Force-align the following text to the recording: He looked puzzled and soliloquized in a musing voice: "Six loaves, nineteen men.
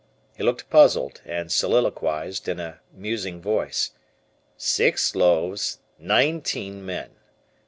He 0.35 0.41
looked 0.41 0.67
puzzled 0.71 1.21
and 1.25 1.51
soliloquized 1.51 2.47
in 2.49 2.59
a 2.59 2.79
musing 2.91 3.39
voice: 3.39 3.91
"Six 4.57 5.13
loaves, 5.15 5.77
nineteen 5.99 6.83
men. 6.83 7.11